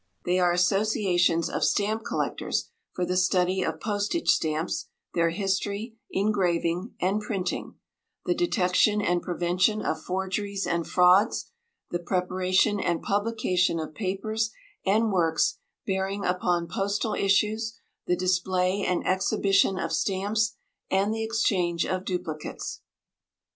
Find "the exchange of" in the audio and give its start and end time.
21.13-22.05